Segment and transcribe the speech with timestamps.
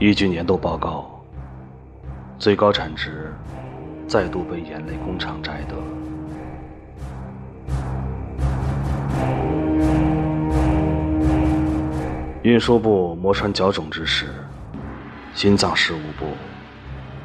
[0.00, 1.22] 依据年度报告，
[2.38, 3.30] 最高产值
[4.08, 5.76] 再度被眼泪工厂摘得。
[12.40, 14.28] 运输部磨穿脚肿之时，
[15.34, 16.28] 心脏事务部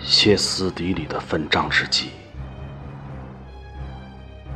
[0.00, 2.08] 歇斯底里的奋战之际，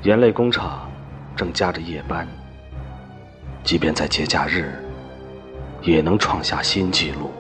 [0.02, 0.90] 眼泪工厂
[1.36, 2.26] 正加着夜班，
[3.62, 4.82] 即便在节假日，
[5.80, 7.30] 也能创下新纪录。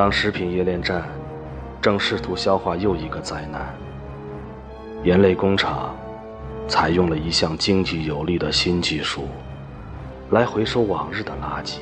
[0.00, 1.04] 当食品冶炼站
[1.78, 3.60] 正试图消化又一个灾难，
[5.04, 5.94] 盐类工厂
[6.66, 9.28] 采用了一项经济有利的新技术，
[10.30, 11.80] 来回收往日的垃圾。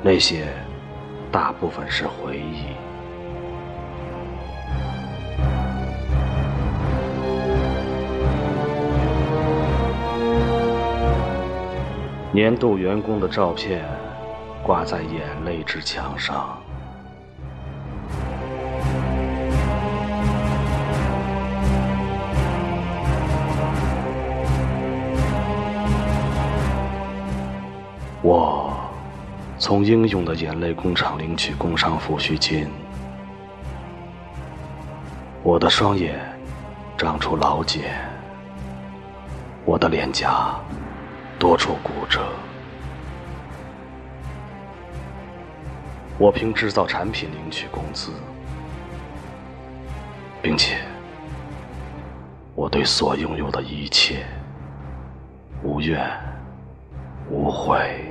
[0.00, 0.46] 那些
[1.32, 2.68] 大部分是回忆。
[12.30, 13.97] 年度员工的照片。
[14.62, 16.58] 挂在眼泪之墙上。
[28.20, 28.74] 我
[29.58, 32.68] 从英勇的眼泪工厂领取工伤抚恤金。
[35.42, 36.20] 我的双眼
[36.98, 37.84] 长出老茧，
[39.64, 40.54] 我的脸颊
[41.38, 42.20] 多处骨折。
[46.20, 48.10] 我凭制造产品领取工资，
[50.42, 50.78] 并且
[52.56, 54.26] 我对所拥有的一切
[55.62, 56.04] 无怨
[57.30, 58.07] 无悔。